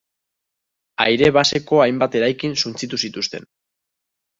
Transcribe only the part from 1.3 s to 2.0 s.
baseko